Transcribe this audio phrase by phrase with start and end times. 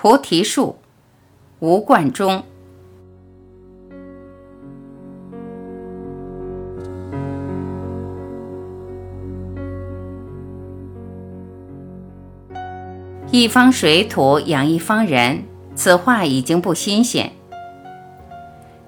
[0.00, 0.76] 菩提树，
[1.58, 2.44] 吴冠中。
[13.32, 15.42] 一方水土养一方人，
[15.74, 17.32] 此话已经不新鲜。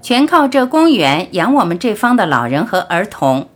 [0.00, 3.48] 全靠这公园养我们这方的老人和儿童。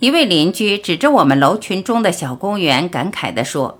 [0.00, 3.78] 一位邻居指着我们楼群中的小公园，感慨地说：“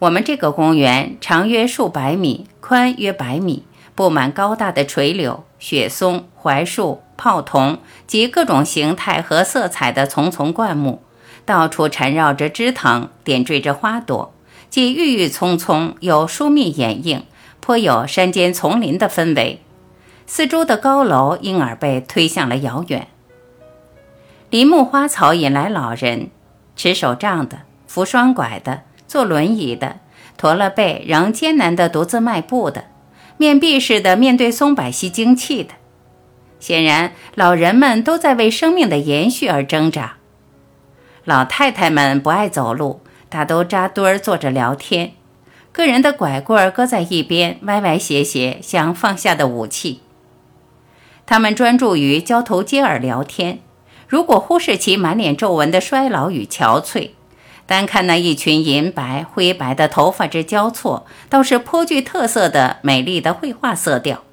[0.00, 3.64] 我们这个公园长约数百米，宽约百米，
[3.96, 11.02] 布满高大的垂柳、雪松、槐树、泡桐及各种形态和色彩的丛丛灌木，
[11.44, 14.32] 到处缠绕着枝藤，点缀着花朵，
[14.70, 17.24] 既郁郁葱葱，又疏密掩映，
[17.58, 19.62] 颇有山间丛林的氛围。
[20.28, 23.08] 四周的高楼因而被推向了遥远。”
[24.50, 26.30] 林木花草引来老人，
[26.76, 29.98] 持手杖的，扶双拐的，坐轮椅的，
[30.36, 32.84] 驼了背仍艰难地独自迈步的，
[33.38, 35.74] 面壁似的面对松柏吸精气的。
[36.60, 40.18] 显然，老人们都在为生命的延续而挣扎。
[41.24, 45.12] 老太太们不爱走路，大都扎堆儿坐着聊天，
[45.72, 50.02] 个人的拐棍儿搁在一边，歪歪斜斜，像放下的武器。
[51.24, 53.60] 他们专注于交头接耳聊天。
[54.08, 57.10] 如果忽视其满脸皱纹的衰老与憔悴，
[57.68, 64.24] 单看那一群银白、灰白的头发之交错，倒是颇具特色的美丽的绘画色调。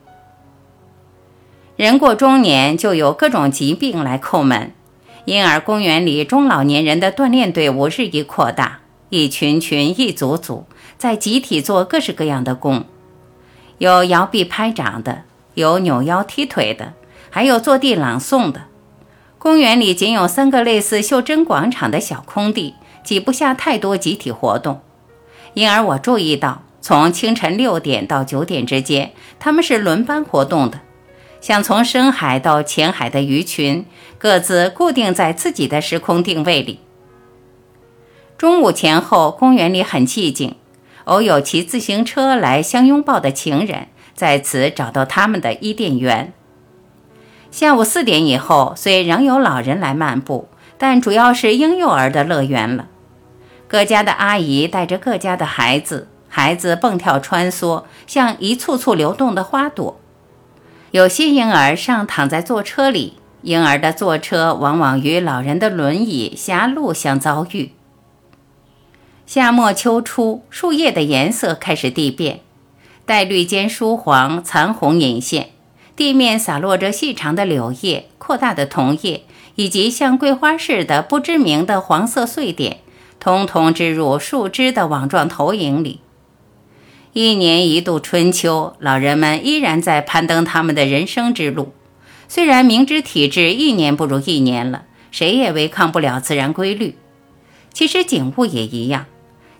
[1.76, 4.72] 人过中年就有各种疾病来叩门，
[5.26, 10.66] 因而公园里中老年人的锻炼队伍日益扩大，一群群、一组组，
[10.98, 12.86] 在集体做各式各样的功，
[13.80, 15.24] 有摇臂拍掌的，
[15.56, 16.94] 有扭腰踢腿的，
[17.30, 18.62] 还有坐地朗诵的。
[19.38, 22.74] 公园里仅有三个类似袖珍广场的小空地，
[23.06, 24.82] 挤不下太多集体活动，
[25.54, 30.82] 因而我注意到，从清晨六点到九点之间，他们是轮班活动的，
[31.40, 33.86] 像从深海到浅海的鱼群，
[34.18, 36.80] 各自固定在自己的时空定位里。
[38.38, 40.56] 中午前后，公园里很寂静，
[41.06, 46.34] 偶有骑自行车来相拥抱的情人，在此找到他们的伊甸园。
[47.52, 52.88] 下午四点以后，虽仍有老人来漫步，但主要是婴幼儿的乐园了。
[53.68, 60.00] 各家的阿姨带着各家的孩子，孩子蹦跳穿梭，像一簇簇流动的花朵。
[60.92, 67.72] 有些婴儿尚躺在坐车里，婴儿的坐车往往与老人的轮椅狭路相遭遇。
[69.26, 72.42] 夏末秋初，树叶的颜色开始递变，
[73.06, 75.50] 带绿间疏黄，残红隐现。
[75.96, 79.24] 地面洒落着细长的柳叶、扩大的桐叶，
[79.56, 82.80] 以及像桂花似的不知名的黄色碎点，
[83.20, 86.02] 通通织入树枝的网状投影里。
[87.14, 91.74] 一年一度春秋，老人们依然在攀登他们的人生之路。
[92.28, 96.98] 虽然明知体质一年不如一年了，谁也违抗不了自然规律。
[97.72, 99.06] 其实景物也一样，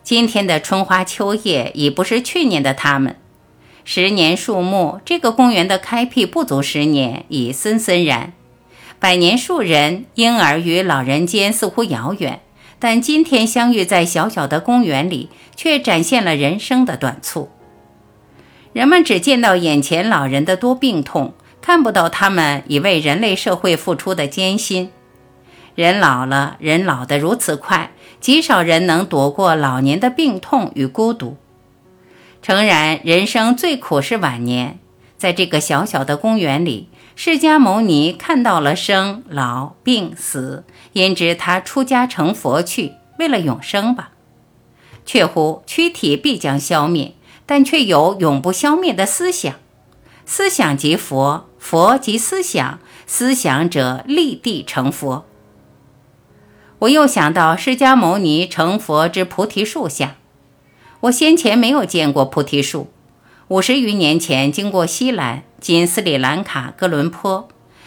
[0.02, 3.16] 今天的春花秋叶已不是去年的他们。
[3.84, 8.32] 十年树木，这个公园的开辟不足十年，已森森然。
[8.98, 12.40] 百年树人，婴儿与老人间似乎遥远，
[12.78, 17.50] 但今天相遇在小小的公园里，却展现了人生的短促。
[18.72, 21.32] 人们只见到眼前老人的多病痛，
[21.62, 24.90] 看不到他们已为人类社会付出的艰辛。
[25.74, 31.36] 人老了，人老得如此快，极少人能躲过老年的病痛与孤独。
[32.42, 34.78] 诚然，人生最苦是晚年。
[35.16, 36.88] 在这个小小的公园里，
[37.18, 44.10] 释迦牟尼看到了生老病死，因知他出家成佛去，为了永生吧。
[45.06, 47.14] 却乎躯体必将消灭，
[47.46, 49.54] 但却有永不消灭的思想。
[50.26, 55.24] 思想即佛，佛即思想，思想者立地成佛。
[56.80, 60.16] 我又想到释迦牟尼成佛之菩提树下。
[61.00, 62.90] 我先前没有见过菩提树。
[63.48, 67.46] 五十余年前经过西兰（今斯里兰卡、哥伦坡），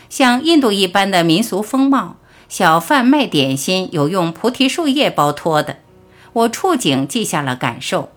[0.10, 2.16] 像印度一般的民俗风貌，
[2.48, 5.80] 小贩卖点心有用菩提树叶包托的。
[6.32, 8.08] 我触景记下了感受。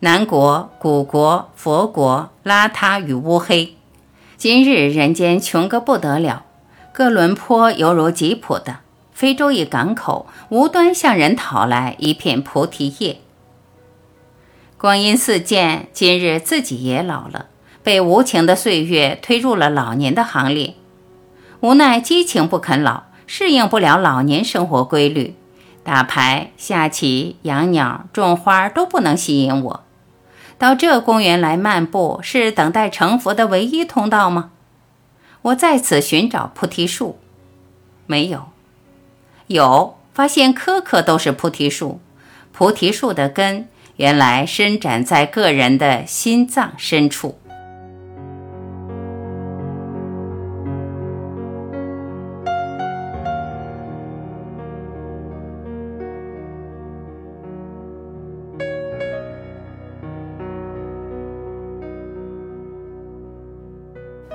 [0.00, 3.74] 南国、古国、佛国，邋遢与乌黑。
[4.36, 6.44] 今日人间穷个不得了。
[6.92, 8.80] 哥伦坡犹如吉普的
[9.14, 13.22] 非洲一港口，无端向人讨来一片菩提叶。
[14.84, 17.46] 光阴似箭，今日自己也老了，
[17.82, 20.74] 被无情的岁月推入了老年的行列。
[21.60, 25.36] 无奈激情不肯老，适应不了老年生活规律，
[25.82, 29.84] 打牌、下棋、养鸟、种花都不能吸引我。
[30.58, 34.50] 到这公园来漫步是等待成佛的唯一通道吗？
[35.40, 37.18] 我在此寻找菩提树，
[38.06, 38.48] 没有。
[39.46, 42.00] 有，发现棵棵都是菩提树。
[42.52, 43.66] 菩提树的根
[43.96, 47.36] 原来伸展在个人的心脏深处。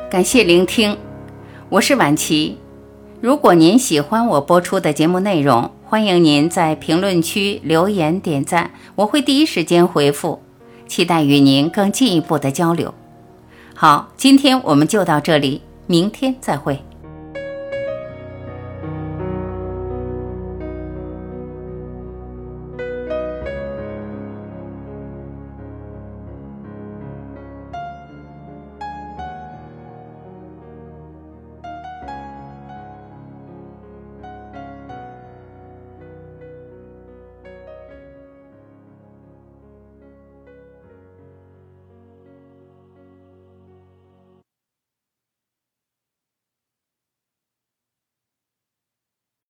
[0.10, 0.98] 感谢聆听，
[1.70, 2.58] 我是晚琪。
[3.22, 10.40] 如果您喜欢我播出的节目内容，欢迎您在评论区留言点赞，我会第一时间回复。
[10.88, 12.94] 期待与您更进一步的交流。
[13.74, 16.80] 好，今天我们就到这里，明天再会。